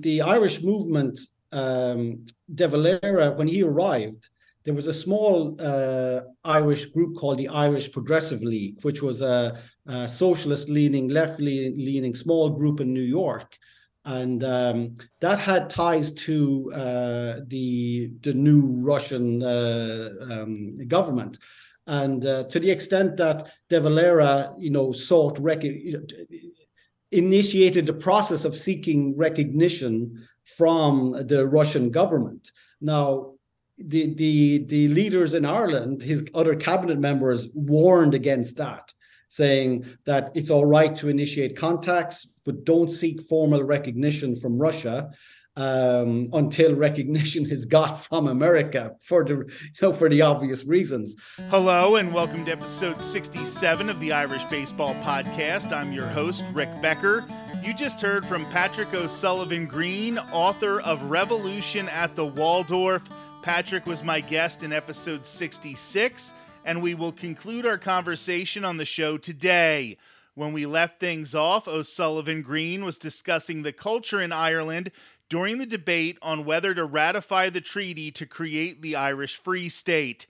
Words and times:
The 0.00 0.22
Irish 0.22 0.62
movement, 0.62 1.18
um, 1.50 2.24
De 2.54 2.68
Valera, 2.68 3.32
when 3.32 3.48
he 3.48 3.64
arrived, 3.64 4.28
there 4.64 4.74
was 4.74 4.86
a 4.86 4.94
small 4.94 5.56
uh, 5.60 6.20
Irish 6.44 6.86
group 6.86 7.16
called 7.16 7.38
the 7.38 7.48
Irish 7.48 7.90
Progressive 7.90 8.40
League, 8.42 8.76
which 8.82 9.02
was 9.02 9.22
a, 9.22 9.58
a 9.86 10.08
socialist 10.08 10.68
leaning, 10.68 11.08
left 11.08 11.40
leaning 11.40 12.14
small 12.14 12.50
group 12.50 12.80
in 12.80 12.92
New 12.92 13.00
York. 13.00 13.56
And 14.04 14.44
um, 14.44 14.94
that 15.20 15.40
had 15.40 15.68
ties 15.68 16.12
to 16.12 16.72
uh, 16.72 17.40
the 17.48 18.12
the 18.22 18.34
new 18.34 18.82
Russian 18.84 19.42
uh, 19.42 20.10
um, 20.30 20.78
government, 20.86 21.38
and 21.86 22.24
uh, 22.24 22.44
to 22.44 22.60
the 22.60 22.70
extent 22.70 23.16
that 23.16 23.50
De 23.68 23.80
Valera, 23.80 24.54
you 24.56 24.70
know, 24.70 24.92
sought 24.92 25.38
rec- 25.38 25.64
initiated 27.10 27.86
the 27.86 27.92
process 27.92 28.44
of 28.44 28.56
seeking 28.56 29.16
recognition 29.16 30.26
from 30.44 31.26
the 31.26 31.46
Russian 31.46 31.90
government. 31.90 32.52
Now, 32.80 33.34
the 33.78 34.14
the 34.14 34.64
the 34.64 34.88
leaders 34.88 35.34
in 35.34 35.44
Ireland, 35.44 36.02
his 36.02 36.24
other 36.34 36.56
cabinet 36.56 36.98
members, 36.98 37.48
warned 37.54 38.14
against 38.14 38.56
that, 38.56 38.92
saying 39.28 39.86
that 40.04 40.32
it's 40.34 40.50
all 40.50 40.66
right 40.66 40.94
to 40.96 41.08
initiate 41.08 41.56
contacts, 41.56 42.26
but 42.44 42.64
don't 42.64 42.90
seek 42.90 43.22
formal 43.22 43.62
recognition 43.62 44.34
from 44.34 44.58
Russia. 44.58 45.10
Um, 45.58 46.30
until 46.34 46.76
recognition 46.76 47.50
is 47.50 47.66
got 47.66 47.94
from 47.94 48.28
America 48.28 48.94
for 49.02 49.24
the 49.24 49.34
you 49.34 49.70
know 49.82 49.92
for 49.92 50.08
the 50.08 50.22
obvious 50.22 50.64
reasons. 50.64 51.16
Hello 51.48 51.96
and 51.96 52.14
welcome 52.14 52.44
to 52.44 52.52
episode 52.52 53.02
67 53.02 53.90
of 53.90 53.98
the 53.98 54.12
Irish 54.12 54.44
Baseball 54.44 54.94
Podcast. 55.02 55.72
I'm 55.72 55.92
your 55.92 56.06
host 56.06 56.44
Rick 56.52 56.80
Becker. 56.80 57.26
You 57.64 57.74
just 57.74 58.00
heard 58.00 58.24
from 58.24 58.46
Patrick 58.50 58.94
O'Sullivan 58.94 59.66
Greene, 59.66 60.18
author 60.32 60.80
of 60.80 61.02
Revolution 61.02 61.88
at 61.88 62.14
the 62.14 62.26
Waldorf 62.26 63.02
Patrick 63.42 63.86
was 63.86 64.02
my 64.02 64.20
guest 64.20 64.62
in 64.62 64.72
episode 64.72 65.24
66, 65.24 66.34
and 66.64 66.82
we 66.82 66.94
will 66.94 67.12
conclude 67.12 67.64
our 67.64 67.78
conversation 67.78 68.64
on 68.64 68.76
the 68.76 68.84
show 68.84 69.16
today. 69.16 69.96
When 70.34 70.52
we 70.52 70.66
left 70.66 71.00
things 71.00 71.34
off, 71.34 71.66
O'Sullivan 71.66 72.42
Greene 72.42 72.84
was 72.84 72.98
discussing 72.98 73.62
the 73.62 73.72
culture 73.72 74.20
in 74.20 74.32
Ireland 74.32 74.90
during 75.28 75.58
the 75.58 75.66
debate 75.66 76.18
on 76.22 76.44
whether 76.44 76.74
to 76.74 76.84
ratify 76.84 77.50
the 77.50 77.60
treaty 77.60 78.10
to 78.12 78.26
create 78.26 78.82
the 78.82 78.96
Irish 78.96 79.36
Free 79.36 79.68
State. 79.68 80.26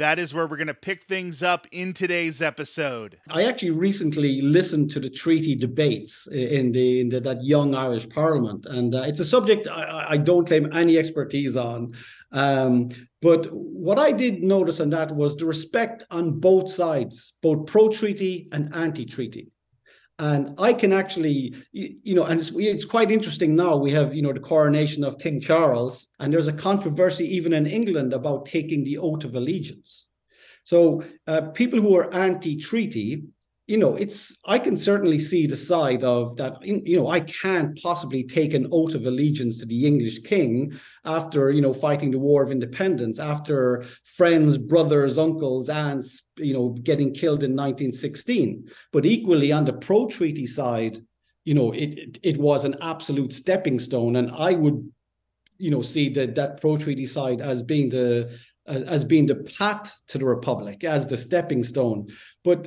That 0.00 0.18
is 0.18 0.32
where 0.32 0.46
we're 0.46 0.56
going 0.56 0.66
to 0.68 0.74
pick 0.74 1.04
things 1.04 1.42
up 1.42 1.66
in 1.72 1.92
today's 1.92 2.40
episode. 2.40 3.18
I 3.28 3.44
actually 3.44 3.72
recently 3.72 4.40
listened 4.40 4.90
to 4.92 5.00
the 5.00 5.10
treaty 5.10 5.54
debates 5.54 6.26
in 6.28 6.72
the, 6.72 7.00
in 7.00 7.10
the 7.10 7.20
that 7.20 7.44
young 7.44 7.74
Irish 7.74 8.08
Parliament, 8.08 8.64
and 8.64 8.94
uh, 8.94 9.02
it's 9.02 9.20
a 9.20 9.26
subject 9.26 9.68
I, 9.68 10.06
I, 10.10 10.16
don't 10.16 10.46
claim 10.46 10.70
any 10.72 10.96
expertise 10.96 11.54
on. 11.54 11.92
Um, 12.32 12.88
but 13.20 13.46
what 13.52 13.98
I 13.98 14.12
did 14.12 14.42
notice 14.42 14.80
on 14.80 14.88
that 14.90 15.14
was 15.14 15.36
the 15.36 15.44
respect 15.44 16.04
on 16.10 16.40
both 16.40 16.70
sides, 16.70 17.34
both 17.42 17.66
pro-treaty 17.66 18.48
and 18.52 18.74
anti-treaty. 18.74 19.52
And 20.20 20.54
I 20.58 20.74
can 20.74 20.92
actually, 20.92 21.54
you 21.72 22.14
know, 22.14 22.24
and 22.24 22.38
it's, 22.38 22.52
it's, 22.54 22.84
quite 22.84 23.10
interesting 23.10 23.56
now. 23.56 23.76
We 23.76 23.90
have, 23.92 24.14
you 24.14 24.20
know, 24.20 24.34
the 24.34 24.38
coronation 24.40 25.02
of 25.02 25.18
King 25.18 25.40
Charles, 25.40 26.08
and 26.20 26.30
there's 26.30 26.46
a 26.46 26.52
controversy 26.52 27.24
even 27.36 27.54
in 27.54 27.66
England 27.66 28.12
about 28.12 28.44
taking 28.44 28.84
the 28.84 28.98
oath 28.98 29.24
of 29.24 29.34
allegiance. 29.34 30.08
So 30.64 31.02
uh, 31.26 31.40
people 31.52 31.80
who 31.80 31.96
are 31.96 32.14
anti-treaty 32.14 33.24
you 33.70 33.78
know, 33.78 33.94
it's 33.94 34.36
I 34.46 34.58
can 34.58 34.76
certainly 34.76 35.20
see 35.20 35.46
the 35.46 35.56
side 35.56 36.02
of 36.02 36.36
that. 36.38 36.60
You 36.66 36.96
know, 36.96 37.06
I 37.06 37.20
can't 37.20 37.80
possibly 37.80 38.24
take 38.24 38.52
an 38.52 38.66
oath 38.72 38.96
of 38.96 39.06
allegiance 39.06 39.58
to 39.58 39.66
the 39.66 39.86
English 39.86 40.24
king 40.24 40.72
after 41.04 41.52
you 41.52 41.62
know 41.62 41.72
fighting 41.72 42.10
the 42.10 42.18
War 42.18 42.42
of 42.42 42.50
Independence, 42.50 43.20
after 43.20 43.84
friends, 44.02 44.58
brothers, 44.58 45.18
uncles, 45.18 45.68
aunts, 45.68 46.24
you 46.36 46.52
know, 46.52 46.70
getting 46.82 47.14
killed 47.14 47.44
in 47.44 47.52
1916. 47.52 48.68
But 48.92 49.06
equally, 49.06 49.52
on 49.52 49.64
the 49.64 49.74
pro-treaty 49.74 50.46
side, 50.46 50.98
you 51.44 51.54
know, 51.54 51.70
it, 51.70 51.90
it 51.96 52.18
it 52.24 52.38
was 52.38 52.64
an 52.64 52.74
absolute 52.82 53.32
stepping 53.32 53.78
stone, 53.78 54.16
and 54.16 54.32
I 54.32 54.54
would, 54.54 54.90
you 55.58 55.70
know, 55.70 55.82
see 55.82 56.08
that 56.08 56.34
that 56.34 56.60
pro-treaty 56.60 57.06
side 57.06 57.40
as 57.40 57.62
being 57.62 57.88
the 57.90 58.36
as 58.66 59.04
being 59.04 59.26
the 59.26 59.36
path 59.58 60.00
to 60.08 60.18
the 60.18 60.26
republic, 60.26 60.82
as 60.82 61.06
the 61.06 61.16
stepping 61.16 61.62
stone. 61.62 62.08
But 62.42 62.66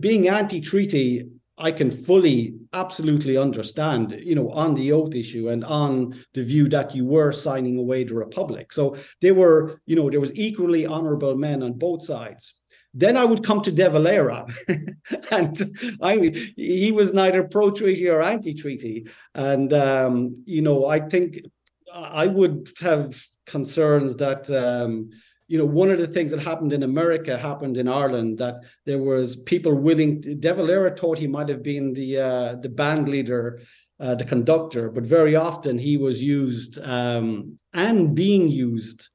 being 0.00 0.28
anti-treaty 0.28 1.26
I 1.60 1.72
can 1.72 1.90
fully, 1.90 2.54
absolutely 2.72 3.36
understand, 3.36 4.18
you 4.18 4.34
know, 4.34 4.50
on 4.50 4.74
the 4.74 4.92
oath 4.92 5.14
issue 5.14 5.50
and 5.50 5.62
on 5.62 6.18
the 6.32 6.42
view 6.42 6.68
that 6.70 6.94
you 6.94 7.04
were 7.04 7.32
signing 7.32 7.78
away 7.78 8.04
the 8.04 8.14
republic. 8.14 8.72
So 8.72 8.96
they 9.20 9.30
were, 9.30 9.80
you 9.84 9.94
know, 9.94 10.08
there 10.08 10.20
was 10.20 10.34
equally 10.34 10.86
honorable 10.86 11.36
men 11.36 11.62
on 11.62 11.74
both 11.74 12.02
sides. 12.02 12.54
Then 12.94 13.16
I 13.16 13.24
would 13.24 13.44
come 13.44 13.60
to 13.62 13.70
De 13.70 13.88
Valera, 13.88 14.46
and 15.30 15.62
I 16.02 16.52
he 16.56 16.90
was 16.90 17.12
neither 17.12 17.44
pro-treaty 17.44 18.08
or 18.08 18.20
anti-treaty, 18.20 19.06
and 19.32 19.72
um, 19.72 20.34
you 20.44 20.60
know, 20.60 20.86
I 20.86 20.98
think 20.98 21.38
I 21.92 22.26
would 22.26 22.68
have 22.80 23.22
concerns 23.46 24.16
that. 24.16 24.50
Um, 24.50 25.10
you 25.50 25.58
know, 25.58 25.64
one 25.64 25.90
of 25.90 25.98
the 25.98 26.06
things 26.06 26.30
that 26.30 26.38
happened 26.38 26.72
in 26.72 26.84
America 26.84 27.36
happened 27.36 27.76
in 27.76 27.88
Ireland 27.88 28.38
that 28.38 28.62
there 28.86 29.02
was 29.02 29.34
people 29.34 29.74
willing. 29.74 30.20
De 30.20 30.54
Valera 30.54 30.96
thought 30.96 31.18
he 31.18 31.26
might 31.26 31.48
have 31.48 31.64
been 31.64 31.92
the 31.92 32.18
uh, 32.18 32.54
the 32.54 32.68
band 32.68 33.08
leader, 33.08 33.60
uh, 33.98 34.14
the 34.14 34.24
conductor, 34.24 34.90
but 34.90 35.04
very 35.04 35.34
often 35.34 35.76
he 35.76 35.96
was 35.96 36.22
used 36.22 36.78
um, 36.84 37.56
and 37.74 38.14
being 38.14 38.48
used 38.48 39.08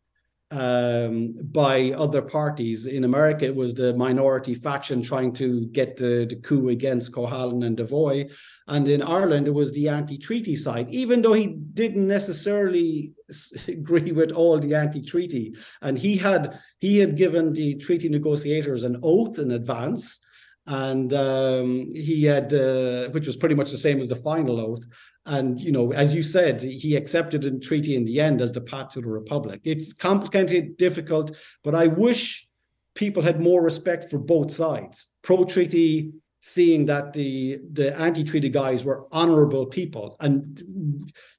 um, 0.52 1.34
by 1.52 1.92
other 1.92 2.22
parties. 2.22 2.86
In 2.88 3.04
America, 3.04 3.46
it 3.46 3.56
was 3.56 3.74
the 3.74 3.94
minority 3.96 4.54
faction 4.54 5.02
trying 5.02 5.34
to 5.34 5.66
get 5.68 5.98
the, 5.98 6.26
the 6.30 6.36
coup 6.38 6.70
against 6.70 7.14
Cohalan 7.14 7.64
and 7.64 7.78
Devoy. 7.78 8.30
And 8.68 8.88
in 8.88 9.02
Ireland, 9.02 9.48
it 9.48 9.54
was 9.54 9.72
the 9.72 9.90
anti 9.90 10.18
treaty 10.18 10.56
side, 10.56 10.90
even 10.90 11.22
though 11.22 11.34
he 11.34 11.48
didn't 11.48 12.08
necessarily 12.08 13.14
agree 13.68 14.12
with 14.12 14.32
all 14.32 14.60
the 14.60 14.76
anti 14.76 15.02
treaty. 15.02 15.56
And 15.82 15.98
he 15.98 16.18
had, 16.18 16.60
he 16.80 17.00
had 17.00 17.18
given 17.18 17.54
the 17.54 17.76
treaty 17.76 18.10
negotiators 18.10 18.84
an 18.84 19.00
oath 19.04 19.40
in 19.40 19.52
advance 19.52 20.20
and 20.68 21.14
um, 21.14 21.92
he 21.94 22.24
had, 22.24 22.54
uh, 22.54 23.10
which 23.10 23.28
was 23.28 23.38
pretty 23.38 23.56
much 23.56 23.72
the 23.72 23.78
same 23.78 24.02
as 24.02 24.10
the 24.10 24.16
final 24.16 24.60
oath. 24.60 24.84
And 25.26 25.60
you 25.60 25.72
know, 25.72 25.92
as 25.92 26.14
you 26.14 26.24
said, 26.24 26.62
he 26.62 26.96
accepted 26.96 27.42
the 27.42 27.60
treaty 27.60 27.96
in 27.96 28.06
the 28.06 28.20
end 28.20 28.42
as 28.42 28.52
the 28.52 28.62
path 28.62 28.90
to 28.94 29.02
the 29.02 29.08
republic. 29.08 29.62
It's 29.64 29.94
complicated, 29.94 30.78
difficult, 30.78 31.36
but 31.64 31.74
I 31.74 31.88
wish 31.88 32.48
people 32.94 33.24
had 33.24 33.42
more 33.42 33.64
respect 33.64 34.10
for 34.10 34.20
both 34.20 34.52
sides. 34.52 35.10
Pro-treaty, 35.24 36.14
seeing 36.42 36.86
that 36.86 37.12
the 37.12 37.60
the 37.74 38.00
anti-treaty 38.00 38.50
guys 38.50 38.86
were 38.86 39.08
honorable 39.12 39.66
people 39.66 40.16
and 40.20 40.62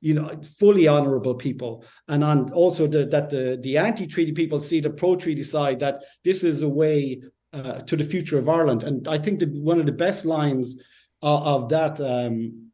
you 0.00 0.12
know 0.12 0.28
fully 0.58 0.88
honorable 0.88 1.36
people 1.36 1.84
and 2.08 2.24
on 2.24 2.52
also 2.52 2.88
the, 2.88 3.06
that 3.06 3.30
the 3.30 3.56
the 3.62 3.76
anti-treaty 3.76 4.32
people 4.32 4.58
see 4.58 4.80
the 4.80 4.90
pro-treaty 4.90 5.44
side 5.44 5.78
that 5.78 6.02
this 6.24 6.42
is 6.42 6.62
a 6.62 6.68
way 6.68 7.22
uh, 7.52 7.74
to 7.82 7.96
the 7.96 8.02
future 8.02 8.36
of 8.36 8.48
Ireland 8.48 8.82
and 8.82 9.06
I 9.06 9.16
think 9.16 9.40
one 9.52 9.78
of 9.78 9.86
the 9.86 9.92
best 9.92 10.24
lines 10.24 10.82
of, 11.22 11.42
of 11.46 11.68
that 11.68 12.00
um, 12.00 12.65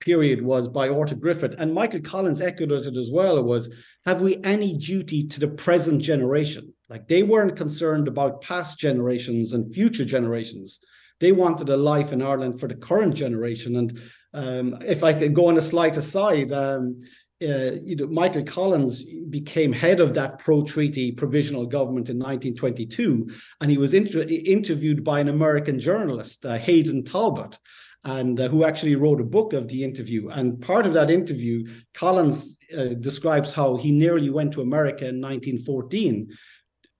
period 0.00 0.42
was 0.42 0.68
by 0.68 0.88
Arthur 0.88 1.14
Griffith, 1.14 1.54
and 1.58 1.72
Michael 1.72 2.00
Collins 2.00 2.40
echoed 2.40 2.72
it 2.72 2.96
as 2.96 3.10
well. 3.10 3.42
Was, 3.42 3.68
have 4.04 4.22
we 4.22 4.38
any 4.44 4.76
duty 4.76 5.26
to 5.28 5.40
the 5.40 5.48
present 5.48 6.02
generation? 6.02 6.72
Like 6.88 7.08
they 7.08 7.22
weren't 7.22 7.56
concerned 7.56 8.08
about 8.08 8.42
past 8.42 8.78
generations 8.78 9.52
and 9.52 9.72
future 9.72 10.04
generations. 10.04 10.80
They 11.18 11.32
wanted 11.32 11.70
a 11.70 11.76
life 11.76 12.12
in 12.12 12.22
Ireland 12.22 12.60
for 12.60 12.68
the 12.68 12.74
current 12.74 13.14
generation. 13.14 13.76
And 13.76 14.00
um, 14.34 14.78
if 14.82 15.02
I 15.02 15.14
could 15.14 15.34
go 15.34 15.48
on 15.48 15.56
a 15.56 15.62
slight 15.62 15.96
aside, 15.96 16.52
um, 16.52 16.98
uh, 17.42 17.72
you 17.84 17.96
know, 17.96 18.06
Michael 18.06 18.44
Collins 18.44 19.02
became 19.28 19.72
head 19.72 20.00
of 20.00 20.14
that 20.14 20.38
pro-treaty 20.38 21.12
provisional 21.12 21.66
government 21.66 22.08
in 22.08 22.16
1922, 22.16 23.28
and 23.60 23.70
he 23.70 23.76
was 23.76 23.92
inter- 23.92 24.22
interviewed 24.22 25.04
by 25.04 25.20
an 25.20 25.28
American 25.28 25.78
journalist, 25.78 26.46
uh, 26.46 26.56
Hayden 26.56 27.04
Talbot, 27.04 27.58
and 28.06 28.38
uh, 28.38 28.48
who 28.48 28.64
actually 28.64 28.94
wrote 28.94 29.20
a 29.20 29.24
book 29.24 29.52
of 29.52 29.68
the 29.68 29.82
interview. 29.82 30.28
And 30.28 30.62
part 30.62 30.86
of 30.86 30.94
that 30.94 31.10
interview, 31.10 31.66
Collins 31.92 32.56
uh, 32.76 32.94
describes 33.00 33.52
how 33.52 33.76
he 33.76 33.90
nearly 33.90 34.30
went 34.30 34.52
to 34.52 34.62
America 34.62 35.08
in 35.08 35.20
1914 35.20 36.28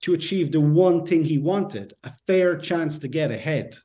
to 0.02 0.14
achieve 0.14 0.50
the 0.50 0.60
one 0.60 1.06
thing 1.06 1.24
he 1.24 1.38
wanted 1.38 1.94
a 2.02 2.10
fair 2.26 2.58
chance 2.58 2.98
to 2.98 3.08
get 3.08 3.30
ahead. 3.30 3.76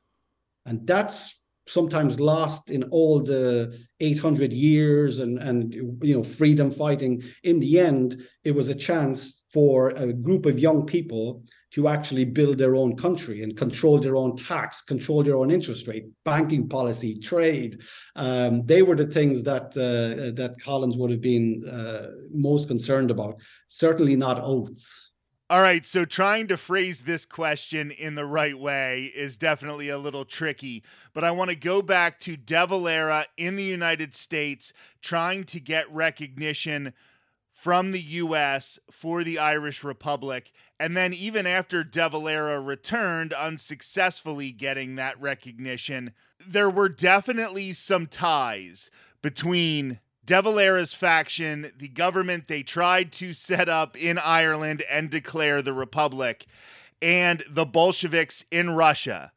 And 0.66 0.86
that's 0.86 1.40
sometimes 1.68 2.18
lost 2.18 2.70
in 2.70 2.82
all 2.84 3.20
the 3.20 3.78
800 4.00 4.52
years 4.52 5.20
and 5.20 5.38
and 5.38 5.72
you 5.72 6.14
know 6.16 6.24
freedom 6.24 6.72
fighting 6.72 7.22
in 7.44 7.60
the 7.60 7.78
end 7.78 8.20
it 8.42 8.50
was 8.50 8.68
a 8.68 8.74
chance 8.74 9.41
for 9.52 9.90
a 9.90 10.12
group 10.12 10.46
of 10.46 10.58
young 10.58 10.86
people 10.86 11.44
to 11.72 11.88
actually 11.88 12.24
build 12.24 12.58
their 12.58 12.74
own 12.74 12.96
country 12.96 13.42
and 13.42 13.56
control 13.56 13.98
their 13.98 14.16
own 14.16 14.36
tax, 14.36 14.82
control 14.82 15.22
their 15.22 15.36
own 15.36 15.50
interest 15.50 15.86
rate, 15.88 16.06
banking 16.24 16.68
policy, 16.68 17.18
trade. 17.18 17.80
Um, 18.16 18.64
they 18.64 18.82
were 18.82 18.96
the 18.96 19.06
things 19.06 19.42
that 19.44 19.76
uh, 19.76 20.32
that 20.34 20.56
Collins 20.62 20.96
would 20.96 21.10
have 21.10 21.20
been 21.20 21.68
uh, 21.68 22.08
most 22.32 22.68
concerned 22.68 23.10
about. 23.10 23.40
Certainly 23.68 24.16
not 24.16 24.40
oaths. 24.40 25.10
All 25.50 25.60
right, 25.60 25.84
so 25.84 26.06
trying 26.06 26.48
to 26.48 26.56
phrase 26.56 27.02
this 27.02 27.26
question 27.26 27.90
in 27.90 28.14
the 28.14 28.24
right 28.24 28.58
way 28.58 29.12
is 29.14 29.36
definitely 29.36 29.90
a 29.90 29.98
little 29.98 30.24
tricky, 30.24 30.82
but 31.12 31.24
I 31.24 31.30
want 31.30 31.50
to 31.50 31.56
go 31.56 31.82
back 31.82 32.20
to 32.20 32.38
De 32.38 32.66
Valera 32.66 33.26
in 33.36 33.56
the 33.56 33.62
United 33.62 34.14
States 34.14 34.72
trying 35.02 35.44
to 35.44 35.60
get 35.60 35.92
recognition 35.92 36.94
from 37.62 37.92
the 37.92 38.02
US 38.02 38.80
for 38.90 39.22
the 39.22 39.38
Irish 39.38 39.84
Republic, 39.84 40.50
and 40.80 40.96
then 40.96 41.12
even 41.12 41.46
after 41.46 41.84
De 41.84 42.08
Valera 42.08 42.58
returned, 42.58 43.32
unsuccessfully 43.32 44.50
getting 44.50 44.96
that 44.96 45.20
recognition, 45.20 46.12
there 46.44 46.68
were 46.68 46.88
definitely 46.88 47.72
some 47.72 48.08
ties 48.08 48.90
between 49.22 50.00
De 50.24 50.42
Valera's 50.42 50.92
faction, 50.92 51.70
the 51.78 51.86
government 51.86 52.48
they 52.48 52.64
tried 52.64 53.12
to 53.12 53.32
set 53.32 53.68
up 53.68 53.96
in 53.96 54.18
Ireland 54.18 54.82
and 54.90 55.08
declare 55.08 55.62
the 55.62 55.72
Republic, 55.72 56.46
and 57.00 57.44
the 57.48 57.64
Bolsheviks 57.64 58.44
in 58.50 58.70
Russia. 58.70 59.30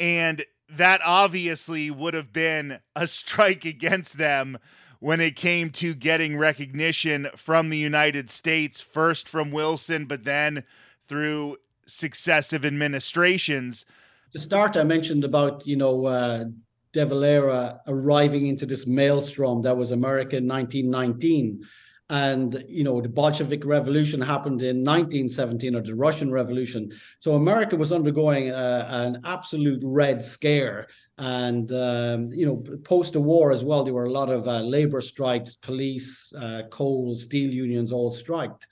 And 0.00 0.44
that 0.68 1.00
obviously 1.04 1.88
would 1.88 2.14
have 2.14 2.32
been 2.32 2.80
a 2.96 3.06
strike 3.06 3.64
against 3.64 4.18
them 4.18 4.58
when 5.00 5.20
it 5.20 5.34
came 5.34 5.70
to 5.70 5.94
getting 5.94 6.36
recognition 6.36 7.28
from 7.34 7.70
the 7.70 7.78
United 7.78 8.30
States, 8.30 8.80
first 8.80 9.28
from 9.28 9.50
Wilson, 9.50 10.04
but 10.04 10.24
then 10.24 10.62
through 11.06 11.56
successive 11.86 12.64
administrations. 12.64 13.84
To 14.32 14.38
start, 14.38 14.76
I 14.76 14.84
mentioned 14.84 15.24
about, 15.24 15.66
you 15.66 15.76
know, 15.76 16.06
uh, 16.06 16.44
De 16.92 17.06
Valera 17.06 17.80
arriving 17.86 18.46
into 18.46 18.66
this 18.66 18.86
maelstrom 18.86 19.62
that 19.62 19.76
was 19.76 19.90
America 19.90 20.36
in 20.36 20.46
1919. 20.46 21.62
And, 22.10 22.64
you 22.68 22.82
know, 22.82 23.00
the 23.00 23.08
Bolshevik 23.08 23.64
Revolution 23.64 24.20
happened 24.20 24.62
in 24.62 24.84
1917 24.84 25.76
or 25.76 25.82
the 25.82 25.94
Russian 25.94 26.32
Revolution. 26.32 26.90
So 27.20 27.34
America 27.34 27.76
was 27.76 27.92
undergoing 27.92 28.50
uh, 28.50 28.86
an 28.90 29.20
absolute 29.24 29.80
red 29.84 30.22
scare. 30.22 30.88
And, 31.20 31.70
um, 31.72 32.30
you 32.32 32.46
know, 32.46 32.64
post 32.82 33.12
the 33.12 33.20
war 33.20 33.52
as 33.52 33.62
well, 33.62 33.84
there 33.84 33.92
were 33.92 34.06
a 34.06 34.10
lot 34.10 34.30
of 34.30 34.48
uh, 34.48 34.62
labor 34.62 35.02
strikes, 35.02 35.54
police, 35.54 36.32
uh, 36.32 36.62
coal, 36.70 37.14
steel 37.14 37.50
unions 37.50 37.92
all 37.92 38.10
striked. 38.10 38.66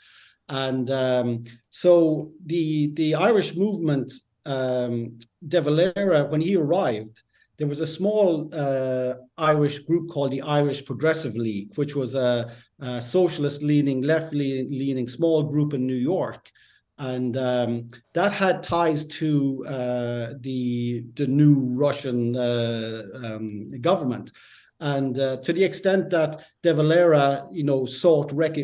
And 0.48 0.90
um, 0.90 1.44
so 1.68 2.32
the, 2.46 2.90
the 2.94 3.14
Irish 3.16 3.54
movement, 3.54 4.10
um, 4.46 5.18
De 5.46 5.60
Valera, 5.60 6.24
when 6.24 6.40
he 6.40 6.56
arrived, 6.56 7.22
there 7.58 7.66
was 7.66 7.80
a 7.80 7.86
small 7.86 8.48
uh, 8.54 9.14
Irish 9.36 9.80
group 9.80 10.08
called 10.08 10.30
the 10.30 10.40
Irish 10.40 10.86
Progressive 10.86 11.34
League, 11.34 11.76
which 11.76 11.94
was 11.94 12.14
a, 12.14 12.50
a 12.80 13.02
socialist 13.02 13.62
leaning, 13.62 14.00
left 14.00 14.32
leaning 14.32 15.06
small 15.06 15.42
group 15.42 15.74
in 15.74 15.86
New 15.86 16.02
York. 16.14 16.50
And 16.98 17.36
um, 17.36 17.88
that 18.14 18.32
had 18.32 18.62
ties 18.62 19.06
to 19.06 19.64
uh, 19.66 20.34
the, 20.40 21.04
the 21.14 21.26
new 21.26 21.76
Russian 21.76 22.36
uh, 22.36 23.02
um, 23.22 23.70
government. 23.80 24.32
And 24.80 25.18
uh, 25.18 25.38
to 25.38 25.52
the 25.52 25.64
extent 25.64 26.10
that 26.10 26.44
De 26.62 26.74
Valera, 26.74 27.46
you 27.50 27.64
know, 27.64 27.84
sought 27.84 28.32
rec- 28.32 28.58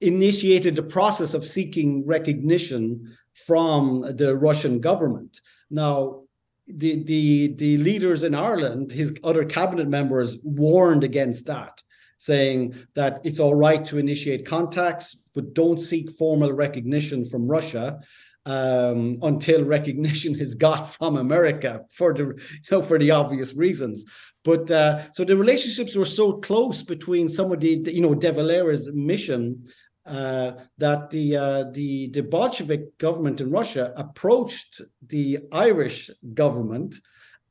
initiated 0.00 0.76
the 0.76 0.82
process 0.82 1.34
of 1.34 1.46
seeking 1.46 2.06
recognition 2.06 3.16
from 3.32 4.02
the 4.16 4.36
Russian 4.36 4.80
government. 4.80 5.40
Now, 5.70 6.22
the 6.66 7.02
the 7.04 7.54
the 7.56 7.76
leaders 7.78 8.22
in 8.22 8.34
Ireland, 8.34 8.90
his 8.90 9.14
other 9.22 9.44
cabinet 9.44 9.88
members, 9.88 10.36
warned 10.42 11.04
against 11.04 11.46
that, 11.46 11.82
saying 12.24 12.74
that 12.94 13.20
it's 13.24 13.40
all 13.40 13.54
right 13.54 13.84
to 13.84 13.98
initiate 13.98 14.46
contacts, 14.46 15.14
but 15.34 15.52
don't 15.52 15.78
seek 15.78 16.10
formal 16.10 16.52
recognition 16.52 17.24
from 17.24 17.46
Russia 17.46 18.00
um, 18.46 19.18
until 19.22 19.64
recognition 19.64 20.38
is 20.44 20.54
got 20.54 20.84
from 20.88 21.16
America 21.16 21.82
for 21.90 22.14
the 22.14 22.24
you 22.24 22.70
know 22.70 22.82
for 22.82 22.98
the 22.98 23.10
obvious 23.10 23.54
reasons. 23.54 24.04
But 24.42 24.70
uh, 24.70 25.12
so 25.12 25.24
the 25.24 25.36
relationships 25.36 25.96
were 25.96 26.04
so 26.20 26.34
close 26.34 26.82
between 26.82 27.28
some 27.28 27.52
of 27.52 27.60
the, 27.60 27.82
the 27.82 27.94
you 27.94 28.00
know 28.00 28.14
De 28.14 28.32
Valera's 28.32 28.90
mission 28.92 29.64
uh, 30.06 30.52
that 30.78 31.10
the 31.10 31.36
uh, 31.36 31.64
the 31.72 32.08
the 32.10 32.22
Bolshevik 32.22 32.98
government 32.98 33.40
in 33.40 33.50
Russia 33.50 33.92
approached 33.96 34.80
the 35.06 35.40
Irish 35.52 36.10
government, 36.34 36.94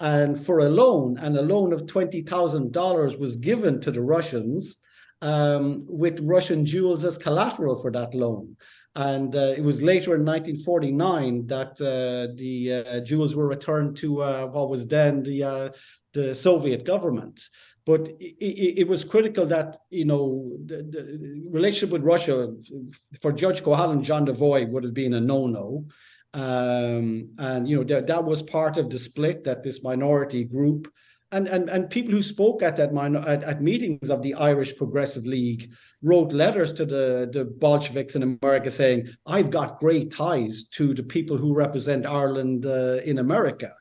and 0.03 0.39
for 0.39 0.59
a 0.59 0.69
loan, 0.69 1.17
and 1.17 1.35
a 1.37 1.41
loan 1.41 1.71
of 1.73 1.87
twenty 1.87 2.21
thousand 2.21 2.73
dollars 2.73 3.17
was 3.17 3.37
given 3.37 3.79
to 3.81 3.89
the 3.89 4.01
Russians, 4.01 4.75
um, 5.21 5.85
with 5.87 6.19
Russian 6.19 6.65
jewels 6.65 7.05
as 7.05 7.17
collateral 7.17 7.81
for 7.81 7.91
that 7.93 8.13
loan. 8.13 8.57
And 8.95 9.35
uh, 9.35 9.53
it 9.57 9.63
was 9.63 9.81
later 9.81 10.13
in 10.13 10.23
1949 10.23 11.47
that 11.47 11.71
uh, 11.81 12.35
the 12.35 12.83
uh, 12.85 12.99
jewels 12.99 13.35
were 13.35 13.47
returned 13.47 13.97
to 13.97 14.17
what 14.17 14.69
was 14.69 14.85
then 14.85 15.23
the 15.23 15.73
the 16.13 16.35
Soviet 16.35 16.85
government 16.85 17.39
but 17.85 18.07
it, 18.19 18.79
it, 18.79 18.87
was 18.87 19.03
critical 19.03 19.45
that 19.45 19.77
you 19.89 20.05
know 20.05 20.49
the, 20.65 20.77
the, 20.83 21.43
relationship 21.49 21.89
with 21.89 22.03
Russia 22.03 22.53
for 23.21 23.33
Judge 23.33 23.61
Cohalan, 23.61 24.03
John 24.03 24.25
Devoy 24.25 24.69
would 24.69 24.83
have 24.83 24.93
been 24.93 25.15
a 25.15 25.19
no-no, 25.19 25.85
um, 26.33 27.29
and 27.37 27.67
you 27.67 27.77
know 27.77 27.83
that 27.83 28.07
that 28.07 28.23
was 28.23 28.41
part 28.41 28.77
of 28.77 28.89
the 28.89 28.99
split 28.99 29.43
that 29.43 29.63
this 29.63 29.83
minority 29.83 30.43
group 30.43 30.91
and 31.33 31.47
and 31.47 31.69
and 31.69 31.89
people 31.89 32.13
who 32.13 32.23
spoke 32.23 32.61
at 32.61 32.77
that 32.77 32.93
minor, 32.93 33.19
at, 33.19 33.43
at 33.43 33.61
meetings 33.61 34.09
of 34.09 34.21
the 34.21 34.35
Irish 34.35 34.77
Progressive 34.77 35.25
League 35.25 35.71
wrote 36.01 36.31
letters 36.31 36.71
to 36.73 36.85
the 36.85 37.29
the 37.31 37.45
Bolsheviks 37.45 38.15
in 38.15 38.23
America 38.23 38.69
saying, 38.71 39.07
"I've 39.25 39.49
got 39.49 39.79
great 39.79 40.11
ties 40.11 40.67
to 40.75 40.93
the 40.93 41.03
people 41.03 41.37
who 41.37 41.55
represent 41.55 42.05
Ireland 42.05 42.65
uh, 42.65 42.99
in 43.03 43.17
America." 43.17 43.73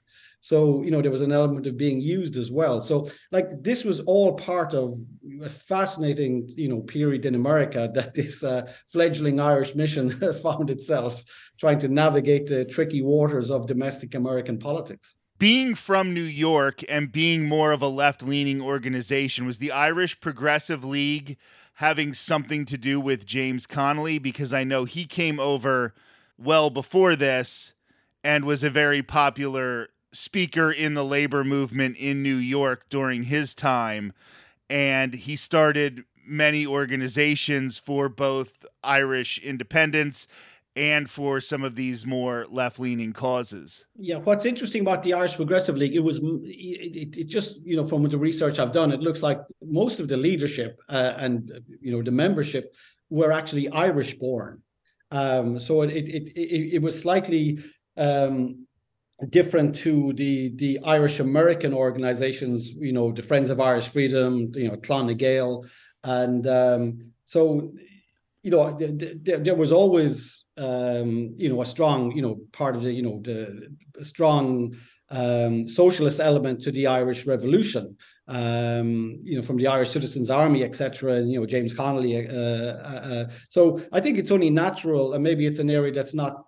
So, 0.42 0.82
you 0.82 0.90
know, 0.90 1.00
there 1.00 1.12
was 1.12 1.20
an 1.20 1.30
element 1.30 1.68
of 1.68 1.76
being 1.76 2.00
used 2.00 2.36
as 2.36 2.50
well. 2.50 2.80
So, 2.80 3.08
like, 3.30 3.62
this 3.62 3.84
was 3.84 4.00
all 4.00 4.34
part 4.34 4.74
of 4.74 4.98
a 5.40 5.48
fascinating, 5.48 6.50
you 6.56 6.68
know, 6.68 6.80
period 6.80 7.26
in 7.26 7.36
America 7.36 7.88
that 7.94 8.14
this 8.14 8.42
uh, 8.42 8.70
fledgling 8.88 9.38
Irish 9.38 9.76
mission 9.76 10.10
found 10.42 10.68
itself 10.68 11.22
trying 11.60 11.78
to 11.78 11.88
navigate 11.88 12.48
the 12.48 12.64
tricky 12.64 13.02
waters 13.02 13.52
of 13.52 13.68
domestic 13.68 14.16
American 14.16 14.58
politics. 14.58 15.16
Being 15.38 15.76
from 15.76 16.12
New 16.12 16.20
York 16.20 16.82
and 16.88 17.12
being 17.12 17.44
more 17.44 17.70
of 17.70 17.80
a 17.80 17.88
left 17.88 18.20
leaning 18.22 18.60
organization, 18.60 19.46
was 19.46 19.58
the 19.58 19.70
Irish 19.70 20.20
Progressive 20.20 20.84
League 20.84 21.36
having 21.74 22.14
something 22.14 22.64
to 22.64 22.76
do 22.76 22.98
with 22.98 23.26
James 23.26 23.64
Connolly? 23.64 24.18
Because 24.18 24.52
I 24.52 24.64
know 24.64 24.86
he 24.86 25.04
came 25.04 25.38
over 25.38 25.94
well 26.36 26.68
before 26.68 27.14
this 27.14 27.74
and 28.24 28.44
was 28.44 28.64
a 28.64 28.70
very 28.70 29.02
popular 29.02 29.88
speaker 30.12 30.70
in 30.70 30.94
the 30.94 31.04
labor 31.04 31.44
movement 31.44 31.96
in 31.96 32.22
New 32.22 32.36
York 32.36 32.88
during 32.88 33.24
his 33.24 33.54
time. 33.54 34.12
And 34.68 35.14
he 35.14 35.36
started 35.36 36.04
many 36.26 36.66
organizations 36.66 37.78
for 37.78 38.08
both 38.08 38.64
Irish 38.82 39.38
independence 39.38 40.28
and 40.74 41.10
for 41.10 41.40
some 41.40 41.62
of 41.62 41.74
these 41.74 42.06
more 42.06 42.46
left-leaning 42.48 43.12
causes. 43.12 43.84
Yeah, 43.96 44.16
what's 44.16 44.46
interesting 44.46 44.80
about 44.80 45.02
the 45.02 45.12
Irish 45.12 45.36
Progressive 45.36 45.76
League, 45.76 45.94
it 45.94 46.00
was 46.00 46.20
it, 46.22 47.18
it 47.18 47.24
just 47.24 47.60
you 47.62 47.76
know 47.76 47.84
from 47.84 48.08
the 48.08 48.16
research 48.16 48.58
I've 48.58 48.72
done, 48.72 48.90
it 48.90 49.00
looks 49.00 49.22
like 49.22 49.40
most 49.62 50.00
of 50.00 50.08
the 50.08 50.16
leadership 50.16 50.80
uh, 50.88 51.14
and 51.18 51.50
you 51.80 51.92
know 51.92 52.02
the 52.02 52.10
membership 52.10 52.74
were 53.10 53.32
actually 53.32 53.68
Irish 53.68 54.14
born. 54.14 54.62
Um, 55.10 55.58
so 55.58 55.82
it, 55.82 56.08
it 56.08 56.30
it 56.34 56.74
it 56.76 56.82
was 56.82 56.98
slightly 56.98 57.62
um, 57.98 58.66
different 59.30 59.74
to 59.76 60.12
the 60.14 60.54
the 60.56 60.80
Irish 60.84 61.20
American 61.20 61.72
organizations, 61.72 62.72
you 62.72 62.92
know, 62.92 63.12
the 63.12 63.22
Friends 63.22 63.50
of 63.50 63.60
Irish 63.60 63.88
Freedom, 63.88 64.50
you 64.54 64.68
know, 64.68 64.76
Clan 64.76 65.06
na 65.06 65.12
Gael, 65.12 65.64
and 66.04 66.46
um, 66.46 67.12
so 67.24 67.72
you 68.42 68.50
know 68.50 68.76
there, 68.78 69.54
was 69.54 69.70
always 69.70 70.44
um, 70.56 71.32
you 71.36 71.48
know 71.48 71.62
a 71.62 71.64
strong 71.64 72.10
you 72.12 72.22
know 72.22 72.40
part 72.52 72.74
of 72.74 72.82
the 72.82 72.92
you 72.92 73.02
know 73.02 73.20
the 73.22 73.68
strong 74.04 74.74
um, 75.10 75.68
socialist 75.68 76.18
element 76.18 76.60
to 76.62 76.72
the 76.72 76.86
Irish 76.86 77.26
Revolution. 77.26 77.96
Um, 78.28 79.18
you 79.24 79.36
know, 79.36 79.42
from 79.42 79.56
the 79.56 79.66
Irish 79.66 79.90
Citizens 79.90 80.30
Army, 80.30 80.64
etc., 80.64 81.14
and 81.14 81.30
you 81.30 81.38
know 81.38 81.46
James 81.46 81.72
Connolly. 81.72 82.28
Uh, 82.28 82.32
uh, 82.32 83.02
uh, 83.12 83.30
so 83.50 83.82
I 83.92 84.00
think 84.00 84.16
it's 84.16 84.30
only 84.30 84.48
natural, 84.48 85.12
and 85.12 85.22
maybe 85.22 85.46
it's 85.46 85.58
an 85.58 85.70
area 85.70 85.92
that's 85.92 86.14
not 86.14 86.44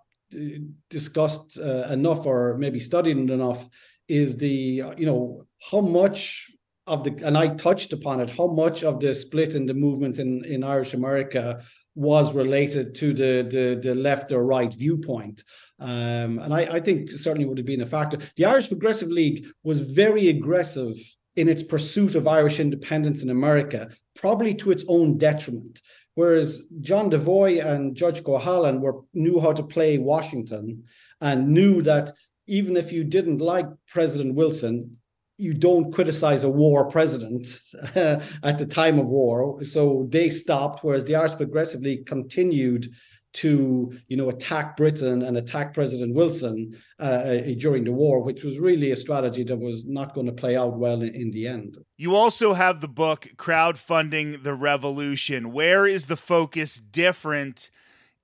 discussed 0.89 1.59
uh, 1.59 1.87
enough 1.91 2.25
or 2.25 2.57
maybe 2.57 2.79
studied 2.79 3.17
enough 3.17 3.67
is 4.07 4.37
the 4.37 4.83
you 4.97 5.05
know 5.05 5.41
how 5.71 5.81
much 5.81 6.51
of 6.87 7.03
the 7.03 7.11
and 7.25 7.37
I 7.37 7.47
touched 7.49 7.93
upon 7.93 8.21
it 8.21 8.29
how 8.29 8.47
much 8.47 8.83
of 8.83 8.99
the 8.99 9.13
split 9.13 9.55
in 9.55 9.65
the 9.65 9.73
movement 9.73 10.19
in 10.19 10.43
in 10.45 10.63
Irish 10.63 10.93
America 10.93 11.63
was 11.95 12.33
related 12.33 12.93
to 12.95 13.13
the 13.13 13.47
the, 13.49 13.79
the 13.81 13.95
left 13.95 14.31
or 14.31 14.45
right 14.45 14.73
viewpoint. 14.73 15.43
Um, 15.79 16.39
and 16.39 16.53
I, 16.53 16.61
I 16.75 16.79
think 16.79 17.11
certainly 17.11 17.47
would 17.47 17.57
have 17.57 17.67
been 17.67 17.81
a 17.81 17.85
factor. 17.85 18.17
The 18.37 18.45
Irish 18.45 18.69
Progressive 18.69 19.09
League 19.09 19.45
was 19.63 19.79
very 19.79 20.29
aggressive 20.29 20.95
in 21.35 21.49
its 21.49 21.63
pursuit 21.63 22.15
of 22.15 22.27
Irish 22.27 22.59
independence 22.59 23.23
in 23.23 23.29
America, 23.29 23.89
probably 24.15 24.53
to 24.55 24.71
its 24.71 24.85
own 24.87 25.17
detriment. 25.17 25.81
Whereas 26.15 26.63
John 26.79 27.09
Devoy 27.09 27.59
and 27.59 27.95
Judge 27.95 28.23
Cohalan 28.23 28.79
were 28.81 29.01
knew 29.13 29.39
how 29.39 29.53
to 29.53 29.63
play 29.63 29.97
Washington 29.97 30.83
and 31.21 31.49
knew 31.49 31.81
that 31.83 32.11
even 32.47 32.77
if 32.77 32.91
you 32.91 33.03
didn't 33.03 33.39
like 33.39 33.67
President 33.87 34.35
Wilson, 34.35 34.97
you 35.37 35.53
don't 35.53 35.91
criticize 35.91 36.43
a 36.43 36.49
war 36.49 36.89
president 36.89 37.59
at 37.95 38.57
the 38.57 38.65
time 38.65 38.97
of 38.97 39.07
war. 39.07 39.63
So 39.65 40.07
they 40.09 40.29
stopped, 40.29 40.83
whereas 40.83 41.05
the 41.05 41.15
Irish 41.15 41.35
Progressive 41.35 41.81
League 41.81 42.05
continued 42.05 42.89
to, 43.35 43.91
you 44.07 44.15
know, 44.15 44.29
attack 44.29 44.77
Britain 44.77 45.23
and 45.23 45.37
attack 45.37 45.73
President 45.73 46.15
Wilson 46.15 46.73
uh, 46.99 47.03
uh, 47.03 47.41
during 47.57 47.83
the 47.83 47.91
war, 47.91 48.23
which 48.23 48.43
was 48.43 48.59
really 48.59 48.91
a 48.91 48.95
strategy 48.95 49.43
that 49.43 49.57
was 49.57 49.85
not 49.85 50.13
going 50.13 50.25
to 50.25 50.31
play 50.31 50.55
out 50.55 50.77
well 50.77 51.01
in, 51.01 51.13
in 51.13 51.31
the 51.31 51.45
end. 51.45 51.77
You 51.97 52.15
also 52.15 52.53
have 52.53 52.79
the 52.79 52.87
book 52.87 53.27
Crowdfunding 53.35 54.43
the 54.43 54.53
Revolution. 54.53 55.51
Where 55.51 55.85
is 55.85 56.05
the 56.05 56.17
focus 56.17 56.79
different 56.79 57.69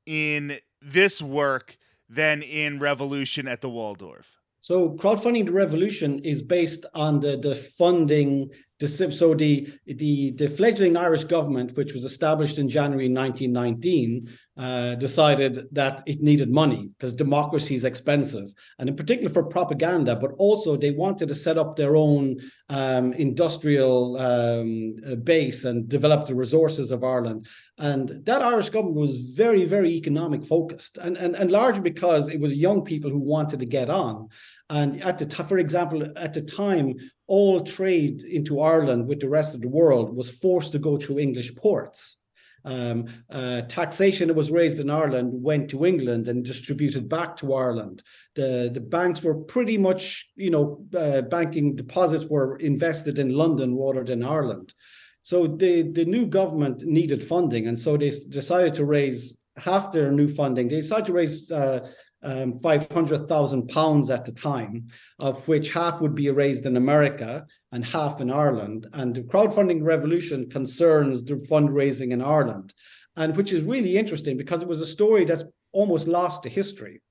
in 0.06 0.58
this 0.82 1.22
work 1.22 1.78
than 2.10 2.42
in 2.42 2.80
Revolution 2.80 3.48
at 3.50 3.60
the 3.60 3.70
Waldorf? 3.70 4.38
So 4.62 4.92
crowdfunding 4.92 5.48
the 5.48 5.54
revolution 5.54 6.20
is 6.20 6.44
based 6.44 6.86
on 6.94 7.20
the 7.20 7.36
the 7.36 7.56
funding. 7.56 8.52
So 8.88 9.34
the 9.34 9.68
the 9.86 10.32
the 10.32 10.48
fledgling 10.48 10.98
Irish 10.98 11.26
government, 11.26 11.76
which 11.78 11.94
was 11.94 12.04
established 12.04 12.58
in 12.58 12.70
January 12.70 13.10
1919, 13.10 14.30
uh, 14.58 14.96
decided 14.96 15.68
that 15.72 16.04
it 16.06 16.22
needed 16.22 16.52
money 16.52 16.90
because 16.98 17.14
democracy 17.14 17.76
is 17.76 17.84
expensive, 17.84 18.54
and 18.80 18.90
in 18.90 18.96
particular 18.96 19.30
for 19.30 19.44
propaganda. 19.44 20.16
But 20.16 20.32
also 20.38 20.76
they 20.76 20.92
wanted 20.92 21.30
to 21.30 21.36
set 21.36 21.58
up 21.58 21.76
their 21.76 21.96
own 21.96 22.38
um, 22.70 23.14
industrial 23.14 24.18
um, 24.18 24.96
uh, 25.08 25.16
base 25.16 25.66
and 25.66 25.88
develop 25.90 26.28
the 26.28 26.36
resources 26.36 26.92
of 26.92 27.04
Ireland. 27.04 27.48
And 27.78 28.24
that 28.26 28.42
Irish 28.42 28.70
government 28.70 28.98
was 28.98 29.18
very 29.36 29.66
very 29.66 29.92
economic 29.92 30.46
focused, 30.46 30.98
and 30.98 31.18
and 31.18 31.36
and 31.36 31.52
largely 31.52 31.82
because 31.82 32.30
it 32.30 32.40
was 32.40 32.54
young 32.56 32.84
people 32.84 33.10
who 33.10 33.20
wanted 33.20 33.60
to 33.60 33.66
get 33.66 33.90
on. 33.90 34.30
And 34.72 35.04
at 35.04 35.20
the 35.20 35.26
t- 35.26 35.44
for 35.44 35.58
example, 35.58 36.02
at 36.16 36.34
the 36.34 36.42
time, 36.42 36.96
all 37.28 37.60
trade 37.60 38.24
into 38.24 38.62
Ireland 38.62 39.06
with 39.06 39.20
the 39.20 39.28
rest 39.28 39.54
of 39.54 39.60
the 39.60 39.68
world 39.68 40.16
was 40.16 40.30
forced 40.30 40.72
to 40.72 40.80
go 40.80 40.96
through 40.96 41.20
English 41.20 41.54
ports. 41.56 42.16
Um, 42.64 43.06
uh, 43.30 43.64
taxation 43.64 44.28
that 44.28 44.36
was 44.36 44.52
raised 44.52 44.80
in 44.80 44.90
Ireland 44.90 45.30
went 45.34 45.70
to 45.72 45.86
England 45.86 46.30
and 46.30 46.46
distributed 46.46 47.10
back 47.10 47.36
to 47.38 47.54
Ireland. 47.54 48.02
The 48.36 48.72
the 48.74 48.80
banks 48.80 49.22
were 49.24 49.36
pretty 49.36 49.78
much, 49.78 50.32
you 50.36 50.52
know, 50.52 50.86
uh, 50.96 51.22
banking 51.24 51.76
deposits 51.76 52.26
were 52.28 52.56
invested 52.58 53.20
in 53.20 53.36
London 53.36 53.76
rather 53.76 54.06
than 54.06 54.24
Ireland. 54.24 54.74
So 55.22 55.48
the 55.48 55.82
the 55.82 56.06
new 56.06 56.28
government 56.28 56.84
needed 56.84 57.24
funding, 57.24 57.68
and 57.68 57.78
so 57.78 57.98
they 57.98 58.12
decided 58.30 58.74
to 58.76 58.86
raise 58.86 59.42
half 59.58 59.92
their 59.92 60.12
new 60.12 60.30
funding. 60.30 60.68
They 60.70 60.82
decided 60.82 61.08
to 61.08 61.14
raise 61.14 61.52
uh, 61.52 61.90
um, 62.24 62.54
500,000 62.54 63.68
pounds 63.68 64.10
at 64.10 64.26
the 64.26 64.32
time, 64.32 64.88
of 65.20 65.48
which 65.48 65.72
half 65.72 66.02
would 66.02 66.16
be 66.16 66.30
raised 66.30 66.66
in 66.66 66.78
America 66.78 67.46
and 67.72 67.84
half 67.84 68.22
in 68.22 68.30
Ireland. 68.30 68.88
And 68.94 69.16
the 69.16 69.22
crowdfunding 69.22 69.84
revolution 69.84 70.50
concerns 70.50 71.24
the 71.24 71.36
fundraising 71.36 72.12
in 72.12 72.22
Ireland, 72.22 72.74
and 73.16 73.36
which 73.36 73.54
is 73.54 73.64
really 73.64 73.98
interesting 73.98 74.38
because 74.38 74.62
it 74.62 74.68
was 74.68 74.82
a 74.82 74.86
story 74.86 75.26
that's 75.26 75.44
almost 75.72 76.08
lost 76.08 76.44
to 76.44 76.50
history. 76.50 77.02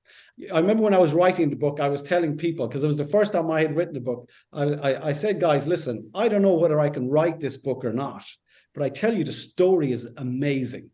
I 0.51 0.59
remember 0.59 0.83
when 0.83 0.93
I 0.93 0.99
was 0.99 1.13
writing 1.13 1.49
the 1.49 1.55
book, 1.55 1.79
I 1.79 1.89
was 1.89 2.01
telling 2.01 2.37
people 2.37 2.67
because 2.67 2.83
it 2.83 2.87
was 2.87 2.97
the 2.97 3.05
first 3.05 3.33
time 3.33 3.51
I 3.51 3.61
had 3.61 3.75
written 3.75 3.93
the 3.93 3.99
book. 3.99 4.29
I, 4.53 4.63
I, 4.63 5.07
I 5.09 5.11
said, 5.11 5.39
guys, 5.39 5.67
listen, 5.67 6.09
I 6.15 6.29
don't 6.29 6.41
know 6.41 6.55
whether 6.55 6.79
I 6.79 6.89
can 6.89 7.09
write 7.09 7.39
this 7.39 7.57
book 7.57 7.83
or 7.83 7.93
not, 7.93 8.23
but 8.73 8.83
I 8.83 8.89
tell 8.89 9.13
you, 9.13 9.23
the 9.23 9.33
story 9.33 9.91
is 9.91 10.07
amazing 10.17 10.89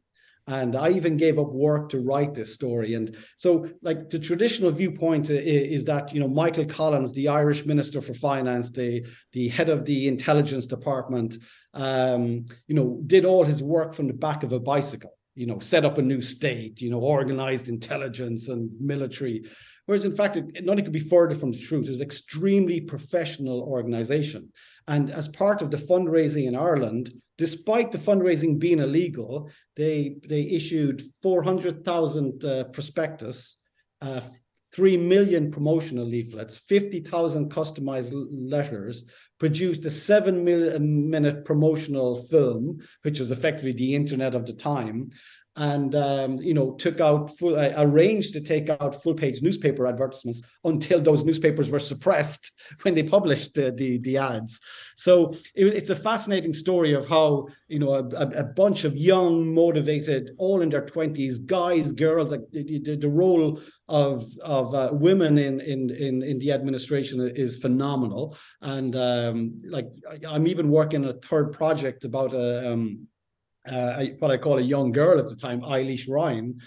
and 0.47 0.77
I 0.77 0.91
even 0.91 1.17
gave 1.17 1.37
up 1.37 1.49
work 1.51 1.89
to 1.89 1.99
write 1.99 2.33
this 2.33 2.53
story. 2.53 2.93
And 2.93 3.15
so, 3.35 3.69
like 3.81 4.09
the 4.09 4.17
traditional 4.17 4.71
viewpoint 4.71 5.29
is, 5.29 5.83
that 5.85 6.13
you 6.13 6.21
know 6.21 6.27
Michael 6.27 6.65
Collins, 6.65 7.13
the 7.13 7.27
Irish 7.27 7.65
Minister 7.65 8.01
for 8.01 8.13
Finance, 8.13 8.71
the 8.71 9.05
the 9.33 9.49
head 9.49 9.69
of 9.69 9.85
the 9.85 10.07
Intelligence 10.07 10.65
Department, 10.65 11.37
um, 11.73 12.45
you 12.67 12.75
know, 12.75 13.01
did 13.05 13.25
all 13.25 13.43
his 13.43 13.61
work 13.61 13.93
from 13.93 14.07
the 14.07 14.13
back 14.13 14.43
of 14.43 14.53
a 14.53 14.59
bicycle. 14.59 15.13
You 15.35 15.45
know, 15.45 15.59
set 15.59 15.85
up 15.85 15.97
a 15.97 16.01
new 16.01 16.21
state. 16.21 16.81
You 16.81 16.91
know, 16.91 16.99
organized 16.99 17.67
intelligence 17.67 18.47
and 18.47 18.71
military. 18.79 19.43
Whereas, 19.85 20.05
in 20.05 20.15
fact, 20.15 20.37
it, 20.37 20.65
nothing 20.65 20.83
could 20.83 20.93
be 20.93 20.99
further 20.99 21.35
from 21.35 21.51
the 21.51 21.59
truth. 21.59 21.87
It 21.87 21.91
was 21.91 22.01
extremely 22.01 22.81
professional 22.81 23.61
organization. 23.61 24.51
And 24.87 25.09
as 25.09 25.27
part 25.27 25.61
of 25.61 25.71
the 25.71 25.77
fundraising 25.77 26.45
in 26.47 26.55
Ireland, 26.55 27.11
despite 27.37 27.91
the 27.91 27.97
fundraising 27.97 28.57
being 28.57 28.79
illegal, 28.79 29.49
they 29.75 30.17
they 30.27 30.41
issued 30.41 31.03
400,000 31.21 32.43
uh, 32.43 32.63
prospectus, 32.65 33.57
uh, 34.01 34.21
3 34.73 34.97
million 34.97 35.49
promotional 35.49 36.05
leaflets, 36.05 36.57
50,000 36.57 37.51
customized 37.51 38.11
letters, 38.13 39.05
produced 39.39 39.85
a 39.85 39.89
seven 39.89 40.43
minute 40.43 41.45
promotional 41.45 42.15
film, 42.27 42.79
which 43.03 43.19
was 43.19 43.31
effectively 43.31 43.71
the 43.71 43.95
internet 43.95 44.35
of 44.35 44.45
the 44.45 44.53
time, 44.53 45.09
and 45.57 45.95
um, 45.95 46.37
you 46.37 46.53
know 46.53 46.71
took 46.73 47.01
out 47.01 47.35
full 47.37 47.59
uh, 47.59 47.73
arranged 47.77 48.31
to 48.33 48.41
take 48.41 48.69
out 48.69 49.01
full 49.01 49.13
page 49.13 49.41
newspaper 49.41 49.87
advertisements 49.87 50.41
until 50.63 51.01
those 51.01 51.23
newspapers 51.23 51.69
were 51.69 51.79
suppressed 51.79 52.51
when 52.83 52.93
they 52.93 53.03
published 53.03 53.55
the 53.55 53.71
the, 53.71 53.97
the 53.99 54.17
ads. 54.17 54.61
So 54.95 55.33
it, 55.55 55.65
it's 55.65 55.89
a 55.89 55.95
fascinating 55.95 56.53
story 56.53 56.93
of 56.93 57.07
how 57.07 57.47
you 57.67 57.79
know 57.79 57.93
a, 57.93 58.05
a, 58.05 58.43
bunch 58.43 58.83
of 58.83 58.95
young 58.95 59.53
motivated 59.53 60.31
all 60.37 60.61
in 60.61 60.69
their 60.69 60.85
20s 60.85 61.45
guys 61.45 61.91
girls 61.91 62.31
like 62.31 62.49
the, 62.51 62.79
the, 62.79 62.95
the 62.95 63.09
role 63.09 63.59
of 63.89 64.25
of 64.43 64.73
uh, 64.73 64.89
women 64.91 65.37
in, 65.37 65.59
in 65.61 65.89
in 65.89 66.21
in 66.21 66.39
the 66.39 66.51
administration 66.51 67.31
is 67.35 67.59
phenomenal. 67.59 68.37
And 68.61 68.95
um, 68.95 69.61
like 69.65 69.87
i'm 70.27 70.47
even 70.47 70.69
working 70.69 71.05
a 71.05 71.13
third 71.13 71.51
project 71.51 72.05
about 72.05 72.33
a 72.33 72.73
um, 72.73 73.07
uh, 73.69 74.05
what 74.19 74.31
I 74.31 74.37
call 74.37 74.57
a 74.57 74.61
young 74.61 74.91
girl 74.91 75.19
at 75.19 75.29
the 75.29 75.35
time, 75.35 75.61
Eilish 75.61 76.09
Ryan, 76.09 76.59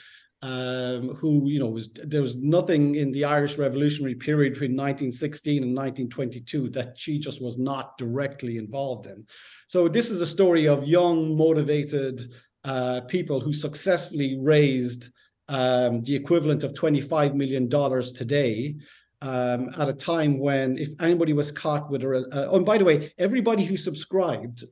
um, 0.42 1.14
who 1.16 1.48
you 1.48 1.58
know 1.58 1.68
was 1.68 1.90
there 1.92 2.22
was 2.22 2.36
nothing 2.36 2.94
in 2.94 3.12
the 3.12 3.24
Irish 3.24 3.58
Revolutionary 3.58 4.14
period 4.14 4.54
between 4.54 4.70
1916 4.70 5.62
and 5.62 5.76
1922 5.76 6.70
that 6.70 6.98
she 6.98 7.18
just 7.18 7.42
was 7.42 7.58
not 7.58 7.98
directly 7.98 8.56
involved 8.56 9.06
in. 9.06 9.26
So 9.66 9.88
this 9.88 10.10
is 10.10 10.20
a 10.20 10.26
story 10.26 10.66
of 10.66 10.84
young, 10.84 11.36
motivated 11.36 12.22
uh, 12.64 13.02
people 13.02 13.40
who 13.40 13.52
successfully 13.52 14.38
raised 14.40 15.10
um, 15.48 16.00
the 16.02 16.14
equivalent 16.14 16.64
of 16.64 16.74
25 16.74 17.34
million 17.34 17.68
dollars 17.68 18.12
today. 18.12 18.76
Um, 19.22 19.68
at 19.76 19.90
a 19.90 19.92
time 19.92 20.38
when, 20.38 20.78
if 20.78 20.88
anybody 20.98 21.34
was 21.34 21.52
caught 21.52 21.90
with 21.90 22.02
a, 22.04 22.26
uh, 22.32 22.48
oh, 22.50 22.56
and 22.56 22.64
by 22.64 22.78
the 22.78 22.86
way, 22.86 23.12
everybody 23.18 23.66
who 23.66 23.76
subscribed 23.76 24.64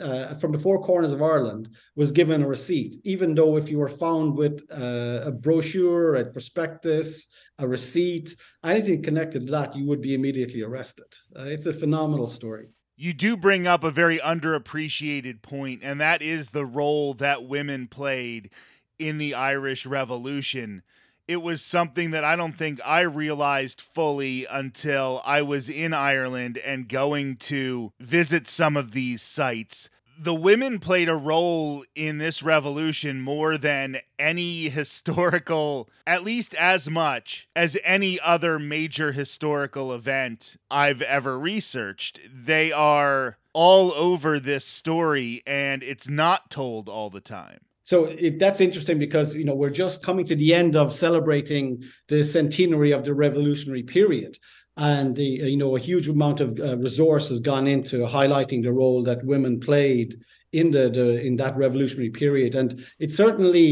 uh, 0.00 0.34
from 0.34 0.52
the 0.52 0.58
four 0.58 0.82
corners 0.82 1.12
of 1.12 1.22
Ireland 1.22 1.68
was 1.94 2.12
given 2.12 2.42
a 2.42 2.48
receipt, 2.48 2.96
even 3.04 3.34
though 3.34 3.56
if 3.56 3.70
you 3.70 3.78
were 3.78 3.88
found 3.88 4.36
with 4.36 4.62
uh, 4.70 5.22
a 5.24 5.30
brochure, 5.30 6.16
a 6.16 6.24
prospectus, 6.24 7.28
a 7.58 7.66
receipt, 7.66 8.36
anything 8.64 9.02
connected 9.02 9.46
to 9.46 9.52
that, 9.52 9.74
you 9.74 9.86
would 9.86 10.00
be 10.00 10.14
immediately 10.14 10.62
arrested. 10.62 11.06
Uh, 11.36 11.44
it's 11.44 11.66
a 11.66 11.72
phenomenal 11.72 12.26
story. 12.26 12.68
You 12.96 13.12
do 13.12 13.36
bring 13.36 13.66
up 13.66 13.84
a 13.84 13.90
very 13.90 14.18
underappreciated 14.18 15.42
point, 15.42 15.80
and 15.82 16.00
that 16.00 16.22
is 16.22 16.50
the 16.50 16.64
role 16.64 17.12
that 17.14 17.44
women 17.44 17.88
played 17.88 18.50
in 18.98 19.18
the 19.18 19.34
Irish 19.34 19.84
Revolution 19.84 20.82
it 21.28 21.42
was 21.42 21.62
something 21.62 22.12
that 22.12 22.24
I 22.24 22.36
don't 22.36 22.56
think 22.56 22.80
I 22.84 23.00
realized 23.02 23.80
fully 23.80 24.46
until 24.46 25.22
I 25.24 25.42
was 25.42 25.68
in 25.68 25.92
Ireland 25.92 26.58
and 26.58 26.88
going 26.88 27.36
to 27.36 27.92
visit 27.98 28.46
some 28.46 28.76
of 28.76 28.92
these 28.92 29.22
sites. 29.22 29.88
The 30.18 30.34
women 30.34 30.78
played 30.78 31.10
a 31.10 31.14
role 31.14 31.84
in 31.94 32.16
this 32.18 32.42
revolution 32.42 33.20
more 33.20 33.58
than 33.58 33.98
any 34.18 34.68
historical, 34.70 35.90
at 36.06 36.24
least 36.24 36.54
as 36.54 36.88
much 36.88 37.48
as 37.54 37.76
any 37.84 38.18
other 38.20 38.58
major 38.58 39.12
historical 39.12 39.92
event 39.92 40.56
I've 40.70 41.02
ever 41.02 41.38
researched. 41.38 42.20
They 42.32 42.72
are 42.72 43.36
all 43.52 43.92
over 43.92 44.40
this 44.40 44.64
story, 44.64 45.42
and 45.46 45.82
it's 45.82 46.08
not 46.08 46.50
told 46.50 46.88
all 46.88 47.10
the 47.10 47.20
time. 47.20 47.65
So 47.86 48.06
it, 48.06 48.40
that's 48.40 48.60
interesting 48.60 48.98
because 48.98 49.32
you 49.34 49.44
know 49.44 49.54
we're 49.54 49.70
just 49.70 50.02
coming 50.02 50.24
to 50.26 50.34
the 50.36 50.52
end 50.52 50.74
of 50.74 50.92
celebrating 50.92 51.84
the 52.08 52.22
centenary 52.24 52.90
of 52.90 53.04
the 53.04 53.14
revolutionary 53.14 53.84
period. 53.84 54.38
and 54.76 55.16
the, 55.16 55.24
you 55.24 55.56
know 55.56 55.76
a 55.76 55.80
huge 55.80 56.08
amount 56.08 56.40
of 56.40 56.60
uh, 56.60 56.76
resource 56.76 57.28
has 57.30 57.40
gone 57.40 57.66
into 57.66 57.98
highlighting 58.06 58.62
the 58.62 58.72
role 58.72 59.02
that 59.02 59.24
women 59.24 59.58
played 59.58 60.10
in 60.52 60.70
the, 60.70 60.90
the 60.90 61.08
in 61.28 61.36
that 61.36 61.56
revolutionary 61.56 62.10
period 62.10 62.54
and 62.54 62.84
it 62.98 63.10
certainly 63.10 63.68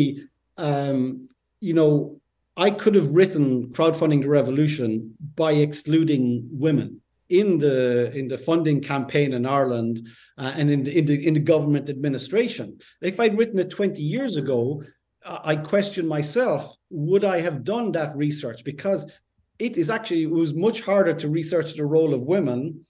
um, 0.57 1.29
you 1.61 1.75
know 1.75 2.19
i 2.57 2.71
could 2.71 2.95
have 2.95 3.15
written 3.15 3.71
crowdfunding 3.77 4.23
the 4.23 4.29
revolution 4.41 5.15
by 5.35 5.53
excluding 5.53 6.49
women 6.51 7.01
in 7.29 7.59
the 7.59 8.13
in 8.13 8.29
the 8.29 8.37
funding 8.37 8.81
campaign 8.81 9.33
in 9.33 9.47
Ireland 9.47 10.07
uh, 10.39 10.53
and 10.57 10.71
in 10.71 10.85
the, 10.85 10.99
in 10.99 11.07
the 11.07 11.27
in 11.27 11.35
the 11.35 11.41
government 11.41 11.89
administration. 11.89 12.79
If 13.01 13.21
I'd 13.21 13.39
written 13.39 13.59
it 13.59 13.71
20 13.71 14.03
years 14.03 14.37
ago, 14.37 14.83
I 15.25 15.57
question 15.57 16.07
myself: 16.07 16.77
Would 16.91 17.25
I 17.25 17.41
have 17.41 17.65
done 17.65 17.93
that 17.93 18.17
research? 18.17 18.65
Because 18.65 19.11
it 19.59 19.77
is 19.77 19.91
actually 19.91 20.25
it 20.25 20.31
was 20.31 20.55
much 20.55 20.83
harder 20.83 21.15
to 21.15 21.29
research 21.29 21.75
the 21.75 21.87
role 21.87 22.13
of 22.13 22.23
women 22.23 22.85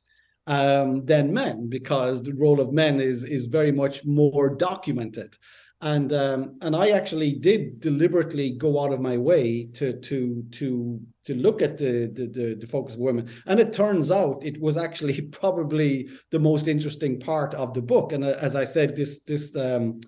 um, 0.47 1.05
than 1.05 1.33
men 1.33 1.69
because 1.69 2.23
the 2.23 2.35
role 2.35 2.61
of 2.61 2.73
men 2.73 3.01
is 3.01 3.25
is 3.25 3.47
very 3.47 3.73
much 3.73 4.05
more 4.05 4.55
documented 4.55 5.37
and 5.85 6.15
um, 6.15 6.57
and 6.63 6.75
I 6.75 6.91
actually 6.91 7.35
did 7.35 7.79
deliberately 7.79 8.53
go 8.53 8.83
out 8.83 8.93
of 8.93 9.01
my 9.01 9.19
way 9.19 9.69
to 9.75 9.93
to 10.01 10.43
to 10.53 11.01
to 11.27 11.35
look 11.35 11.61
at 11.61 11.77
the, 11.77 12.07
the 12.07 12.27
the, 12.27 12.55
the 12.55 12.67
focus 12.67 12.95
of 12.95 13.01
women. 13.01 13.29
And 13.47 13.61
it 13.61 13.75
turns 13.75 14.11
out 14.11 14.43
it 14.43 14.59
was 14.61 14.79
actually 14.79 15.21
probably 15.41 16.09
the 16.31 16.39
most 16.39 16.69
interesting 16.69 17.21
part 17.21 17.55
of 17.55 17.75
the 17.75 17.83
book. 17.83 18.13
And 18.13 18.25
uh, 18.25 18.37
as 18.41 18.57
I 18.57 18.65
said 18.65 18.97
this 18.97 19.21
this 19.25 19.55
um, 19.55 20.01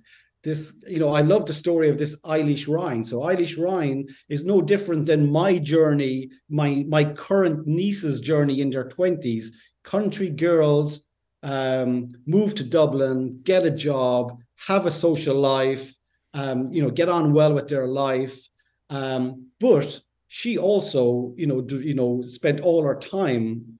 this 0.42 0.72
you 0.88 0.98
know 0.98 1.10
I 1.10 1.20
love 1.20 1.44
the 1.44 1.52
story 1.52 1.90
of 1.90 1.98
this 1.98 2.18
Eilish 2.22 2.72
Ryan 2.72 3.04
so 3.04 3.20
Eilish 3.20 3.62
Ryan 3.62 4.06
is 4.30 4.44
no 4.44 4.62
different 4.62 5.04
than 5.04 5.30
my 5.30 5.58
journey 5.58 6.30
my 6.48 6.86
my 6.88 7.04
current 7.04 7.66
niece's 7.66 8.20
journey 8.20 8.60
in 8.62 8.70
their 8.70 8.88
20s 8.88 9.46
country 9.82 10.30
girls 10.30 11.00
um, 11.42 12.08
move 12.26 12.54
to 12.54 12.64
Dublin 12.64 13.40
get 13.42 13.66
a 13.66 13.70
job 13.70 14.38
have 14.66 14.86
a 14.86 14.90
social 14.90 15.36
life, 15.36 15.94
um, 16.34 16.72
you 16.72 16.82
know, 16.82 16.90
get 16.90 17.08
on 17.08 17.32
well 17.32 17.52
with 17.52 17.68
their 17.68 17.86
life. 17.86 18.36
Um, 18.90 19.48
but 19.60 20.00
she 20.28 20.58
also, 20.58 21.34
you 21.36 21.46
know, 21.46 21.60
do, 21.60 21.80
you 21.80 21.94
know, 21.94 22.22
spent 22.22 22.60
all 22.60 22.82
her 22.82 22.96
time 22.98 23.78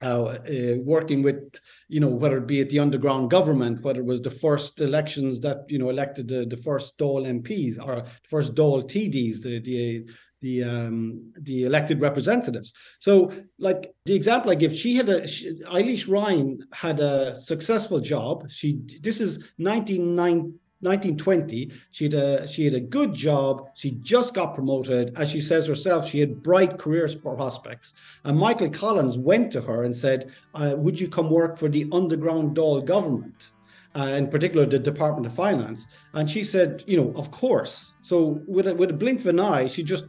uh, 0.00 0.38
uh, 0.48 0.76
working 0.84 1.22
with, 1.22 1.60
you 1.88 1.98
know, 1.98 2.08
whether 2.08 2.38
it 2.38 2.46
be 2.46 2.60
at 2.60 2.70
the 2.70 2.78
underground 2.78 3.30
government, 3.30 3.82
whether 3.82 4.00
it 4.00 4.06
was 4.06 4.22
the 4.22 4.30
first 4.30 4.80
elections 4.80 5.40
that, 5.40 5.64
you 5.68 5.78
know, 5.78 5.90
elected 5.90 6.28
the, 6.28 6.46
the 6.46 6.56
first 6.56 6.96
Dáil 6.98 7.26
MPs 7.26 7.84
or 7.84 8.02
the 8.02 8.28
first 8.28 8.54
Dáil 8.54 8.84
TDs, 8.84 9.42
the, 9.42 9.58
the 9.58 10.08
the 10.40 10.64
um, 10.64 11.32
the 11.40 11.64
elected 11.64 12.00
representatives. 12.00 12.74
So, 12.98 13.32
like 13.58 13.94
the 14.04 14.14
example 14.14 14.50
I 14.50 14.54
give, 14.54 14.74
she 14.74 14.96
had 14.96 15.08
a 15.08 15.26
she, 15.26 15.60
Eilish 15.64 16.08
Ryan 16.08 16.58
had 16.72 17.00
a 17.00 17.36
successful 17.36 18.00
job. 18.00 18.50
She 18.50 18.80
this 19.02 19.20
is 19.20 19.38
1920. 19.56 21.72
She 21.90 22.04
had 22.04 22.14
a 22.14 22.46
she 22.46 22.64
had 22.64 22.74
a 22.74 22.80
good 22.80 23.14
job. 23.14 23.68
She 23.74 23.92
just 24.02 24.34
got 24.34 24.54
promoted. 24.54 25.12
As 25.16 25.30
she 25.30 25.40
says 25.40 25.66
herself, 25.66 26.08
she 26.08 26.20
had 26.20 26.42
bright 26.42 26.78
career 26.78 27.08
prospects. 27.20 27.94
And 28.24 28.38
Michael 28.38 28.70
Collins 28.70 29.18
went 29.18 29.50
to 29.52 29.60
her 29.62 29.84
and 29.84 29.96
said, 29.96 30.32
uh, 30.54 30.74
"Would 30.76 31.00
you 31.00 31.08
come 31.08 31.30
work 31.30 31.58
for 31.58 31.68
the 31.68 31.88
underground 31.92 32.56
Dáil 32.56 32.84
government?" 32.84 33.50
uh, 33.96 34.14
in 34.16 34.28
particular 34.28 34.66
the 34.66 34.78
Department 34.78 35.26
of 35.26 35.34
Finance. 35.34 35.86
And 36.14 36.28
she 36.28 36.44
said, 36.44 36.84
you 36.86 36.96
know, 36.96 37.12
of 37.16 37.30
course. 37.30 37.94
So 38.02 38.42
with 38.46 38.66
a, 38.66 38.74
with 38.74 38.90
a 38.90 38.94
blink 38.94 39.20
of 39.20 39.26
an 39.26 39.40
eye, 39.40 39.66
she 39.66 39.82
just 39.82 40.06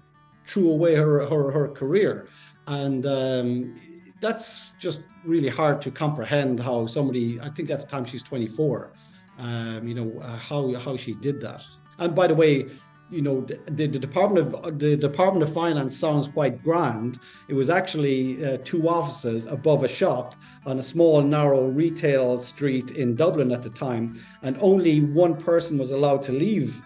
threw 0.49 0.71
away 0.71 0.95
her 0.95 1.25
her, 1.27 1.51
her 1.51 1.67
career, 1.69 2.27
and 2.67 3.05
um, 3.05 3.79
that's 4.21 4.71
just 4.79 5.01
really 5.23 5.49
hard 5.49 5.81
to 5.83 5.91
comprehend 5.91 6.59
how 6.59 6.85
somebody. 6.85 7.39
I 7.39 7.49
think 7.49 7.69
at 7.69 7.79
the 7.79 7.87
time 7.87 8.05
she's 8.05 8.23
24. 8.23 8.91
Um, 9.37 9.87
you 9.87 9.95
know 9.95 10.19
uh, 10.19 10.37
how 10.37 10.73
how 10.79 10.97
she 10.97 11.13
did 11.13 11.39
that. 11.41 11.63
And 11.97 12.15
by 12.15 12.27
the 12.27 12.35
way, 12.35 12.69
you 13.09 13.21
know 13.21 13.41
the, 13.41 13.87
the, 13.87 13.87
department 13.87 14.53
of 14.53 14.79
the 14.79 14.95
department 14.95 15.43
of 15.43 15.51
finance 15.51 15.97
sounds 15.97 16.27
quite 16.27 16.61
grand 16.61 17.19
it 17.47 17.53
was 17.53 17.69
actually 17.69 18.43
uh, 18.45 18.57
two 18.63 18.87
offices 18.87 19.47
above 19.47 19.83
a 19.83 19.87
shop 19.87 20.35
on 20.65 20.79
a 20.79 20.83
small 20.83 21.21
narrow 21.21 21.67
retail 21.67 22.39
street 22.39 22.91
in 22.91 23.15
dublin 23.15 23.51
at 23.51 23.63
the 23.63 23.69
time 23.69 24.21
and 24.43 24.57
only 24.59 25.01
one 25.01 25.35
person 25.35 25.77
was 25.77 25.91
allowed 25.91 26.21
to 26.21 26.31
leave 26.31 26.83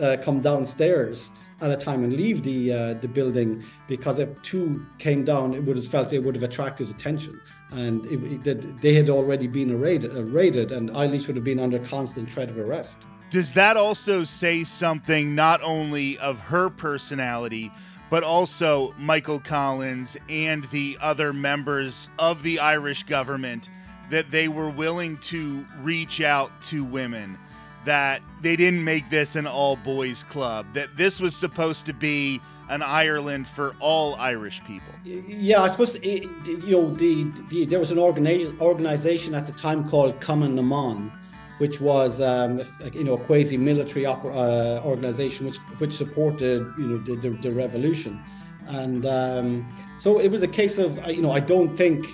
uh, 0.00 0.16
come 0.20 0.40
downstairs 0.40 1.30
at 1.60 1.70
a 1.70 1.76
time 1.76 2.04
and 2.04 2.12
leave 2.12 2.42
the 2.42 2.72
uh, 2.72 2.94
the 2.94 3.08
building 3.08 3.64
because 3.88 4.18
if 4.18 4.28
two 4.42 4.84
came 4.98 5.24
down, 5.24 5.54
it 5.54 5.62
would 5.62 5.76
have 5.76 5.86
felt 5.86 6.12
it 6.12 6.18
would 6.18 6.34
have 6.34 6.44
attracted 6.44 6.90
attention, 6.90 7.40
and 7.70 8.04
it, 8.06 8.46
it, 8.46 8.80
they 8.80 8.94
had 8.94 9.08
already 9.08 9.46
been 9.46 9.78
raided, 9.80 10.12
raided, 10.12 10.72
and 10.72 10.90
Eilish 10.90 11.26
would 11.26 11.36
have 11.36 11.44
been 11.44 11.60
under 11.60 11.78
constant 11.78 12.30
threat 12.30 12.48
of 12.48 12.58
arrest. 12.58 13.06
Does 13.30 13.52
that 13.52 13.76
also 13.76 14.24
say 14.24 14.62
something 14.64 15.34
not 15.34 15.60
only 15.62 16.18
of 16.18 16.38
her 16.38 16.70
personality? 16.70 17.72
But 18.10 18.22
also 18.22 18.94
Michael 18.96 19.40
Collins 19.40 20.16
and 20.28 20.64
the 20.70 20.96
other 21.00 21.32
members 21.32 22.08
of 22.18 22.44
the 22.44 22.60
Irish 22.60 23.02
government 23.04 23.70
that 24.10 24.30
they 24.30 24.46
were 24.46 24.68
willing 24.68 25.16
to 25.18 25.66
reach 25.80 26.20
out 26.20 26.62
to 26.62 26.84
women 26.84 27.38
that 27.84 28.22
they 28.40 28.56
didn't 28.56 28.84
make 28.84 29.10
this 29.10 29.36
an 29.36 29.46
all 29.46 29.76
boys 29.76 30.24
club, 30.24 30.66
that 30.74 30.96
this 30.96 31.20
was 31.20 31.36
supposed 31.36 31.86
to 31.86 31.92
be 31.92 32.40
an 32.68 32.82
Ireland 32.82 33.46
for 33.46 33.74
all 33.80 34.14
Irish 34.16 34.62
people. 34.64 34.92
Yeah, 35.04 35.62
I 35.62 35.68
suppose 35.68 35.96
it, 35.96 36.22
you 36.46 36.70
know 36.70 36.94
the, 36.94 37.30
the, 37.50 37.66
there 37.66 37.78
was 37.78 37.90
an 37.90 37.98
organi- 37.98 38.58
organization 38.60 39.34
at 39.34 39.46
the 39.46 39.52
time 39.52 39.88
called 39.88 40.20
Cumann 40.20 40.54
na 40.54 40.62
mBan, 40.62 41.12
which 41.58 41.80
was 41.80 42.20
um, 42.20 42.62
you 42.92 43.04
know 43.04 43.14
a 43.14 43.18
quasi 43.18 43.56
military 43.56 44.06
uh, 44.06 44.80
organization 44.82 45.46
which 45.46 45.58
which 45.78 45.92
supported 45.92 46.72
you 46.78 46.86
know 46.86 46.98
the, 46.98 47.16
the, 47.16 47.30
the 47.42 47.50
revolution, 47.50 48.22
and 48.66 49.04
um, 49.04 49.68
so 49.98 50.18
it 50.18 50.28
was 50.28 50.42
a 50.42 50.48
case 50.48 50.78
of 50.78 50.98
you 51.06 51.20
know 51.20 51.32
I 51.32 51.40
don't 51.40 51.76
think 51.76 52.06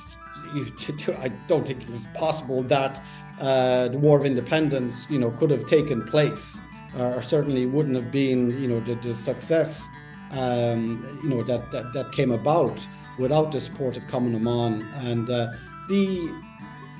you, 0.55 0.67
I 1.19 1.29
don't 1.47 1.67
think 1.67 1.83
it 1.83 1.91
was 1.91 2.09
possible 2.15 2.63
that 2.65 3.01
uh, 3.41 3.89
the 3.89 3.99
War 3.99 4.19
of 4.19 4.27
Independence, 4.27 5.07
you 5.09 5.19
know, 5.19 5.31
could 5.31 5.51
have 5.51 5.67
taken 5.67 6.05
place, 6.07 6.61
or 6.99 7.23
certainly 7.23 7.67
wouldn't 7.67 7.97
have 7.97 8.13
been, 8.13 8.51
you 8.61 8.69
know, 8.69 8.81
the, 8.81 8.95
the 8.97 9.15
success, 9.15 9.87
um, 10.33 11.21
you 11.23 11.31
know, 11.31 11.43
that, 11.43 11.71
that 11.71 11.93
that 11.95 12.13
came 12.13 12.33
about 12.33 12.87
without 13.19 13.51
the 13.51 13.61
support 13.61 13.97
of 13.97 14.07
Cumann 14.09 14.33
na 14.33 14.39
mBan. 14.39 15.05
And 15.05 15.31
uh, 15.31 15.53
the, 15.89 16.31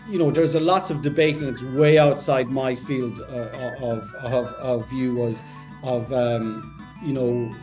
you 0.09 0.19
know, 0.19 0.31
there's 0.31 0.55
a 0.55 0.61
lots 0.61 0.91
of 0.91 1.03
debate, 1.03 1.37
and 1.37 1.49
it's 1.49 1.63
way 1.63 1.99
outside 1.99 2.49
my 2.49 2.75
field 2.75 3.21
uh, 3.21 3.77
of, 3.81 4.15
of 4.15 4.47
of 4.55 4.89
view 4.89 5.15
was 5.15 5.45
of, 5.83 6.13
um, 6.13 6.75
you 7.03 7.13
know, 7.13 7.55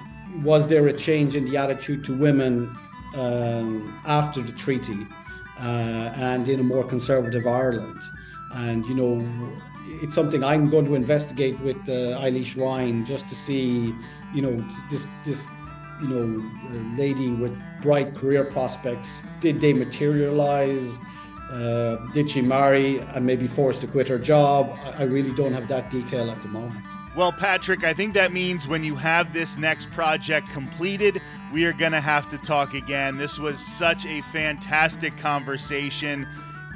was 0.44 0.68
there 0.68 0.88
a 0.88 0.94
change 0.94 1.36
in 1.36 1.46
the 1.46 1.58
attitude 1.58 2.06
to 2.06 2.16
women 2.16 2.76
um, 3.16 4.02
after 4.06 4.42
the 4.42 4.52
treaty 4.52 5.08
uh, 5.60 6.14
and 6.16 6.48
in 6.48 6.60
a 6.60 6.64
more 6.64 6.84
conservative 6.84 7.48
Ireland? 7.48 8.00
And 8.54 8.86
you 8.86 8.96
know 8.96 9.26
it's 10.02 10.16
something 10.16 10.44
I'm 10.44 10.70
going 10.70 10.86
to 10.86 10.96
investigate 10.96 11.60
with 11.62 11.78
uh, 11.90 12.20
Eilish 12.20 12.60
Ryan 12.60 13.06
just 13.06 13.28
to 13.30 13.36
see 13.36 13.94
you 14.34 14.42
know 14.42 14.66
this 14.90 15.08
this 15.26 15.48
you 16.02 16.08
know 16.10 16.98
lady 16.98 17.34
with 17.34 17.58
bright 17.82 18.14
career 18.16 18.44
prospects. 18.44 19.20
Did 19.40 19.62
they 19.62 19.74
materialize? 19.74 20.98
Uh, 21.52 21.96
did 22.12 22.30
she 22.30 22.42
marry 22.42 23.00
and 23.00 23.26
maybe 23.26 23.48
forced 23.48 23.80
to 23.80 23.88
quit 23.88 24.08
her 24.10 24.20
job? 24.20 24.78
I, 24.84 24.90
I 25.00 25.04
really 25.04 25.34
don't 25.34 25.54
have 25.54 25.70
that 25.70 25.90
detail 25.90 26.30
at 26.30 26.42
the 26.42 26.50
moment. 26.50 26.84
Well 27.16 27.32
patrick 27.32 27.84
i 27.84 27.94
think 27.94 28.14
that 28.14 28.32
means 28.32 28.68
when 28.68 28.84
you 28.84 28.96
have 28.96 29.34
this 29.34 29.58
next 29.58 29.90
project 29.90 30.50
completed 30.50 31.20
we 31.52 31.66
are 31.66 31.74
going 31.74 31.92
to 31.92 32.02
have 32.02 32.30
to 32.30 32.38
talk 32.38 32.74
again. 32.74 33.18
This 33.18 33.38
was 33.38 33.60
such 33.60 34.06
a 34.06 34.22
fantastic 34.22 35.16
conversation 35.18 36.28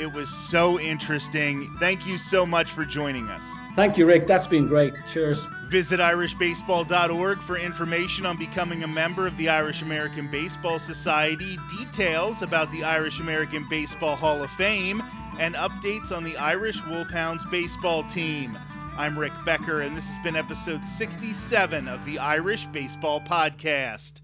it 0.02 0.12
was 0.12 0.30
so 0.30 0.80
interesting. 0.80 1.72
Thank 1.78 2.08
you 2.08 2.18
so 2.18 2.44
much 2.44 2.72
for 2.72 2.84
joining 2.84 3.30
us. 3.30 3.56
Thank 3.76 3.98
you, 3.98 4.08
Rick. 4.08 4.26
That's 4.26 4.48
been 4.48 4.68
great. 4.68 4.94
Cheers. 5.08 5.46
Visit 5.68 6.00
irishbaseball.org 6.00 7.40
for 7.40 7.58
information 7.58 8.26
on 8.26 8.36
becoming 8.36 8.84
a 8.84 8.88
member 8.88 9.28
of 9.28 9.38
the 9.38 9.48
Irish 9.48 9.84
American 9.84 10.28
Baseball 10.30 10.80
Society, 10.80 11.58
details 11.70 12.42
about 12.42 12.72
the 12.72 12.84
Irish 12.84 13.20
American 13.20 13.66
Baseball 13.70 14.16
Hall 14.16 14.44
of 14.44 14.50
Fame, 14.52 15.04
and 15.40 15.54
updates 15.56 16.12
on 16.12 16.24
the 16.24 16.36
Irish 16.36 16.84
Wolfhounds 16.88 17.46
baseball 17.46 18.04
team. 18.04 18.58
I'm 18.98 19.18
Rick 19.18 19.34
Becker, 19.46 19.82
and 19.82 19.96
this 19.96 20.10
has 20.10 20.24
been 20.24 20.36
episode 20.36 20.86
67 20.86 21.88
of 21.88 22.04
the 22.06 22.18
Irish 22.18 22.66
Baseball 22.66 23.22
Podcast. 23.22 24.22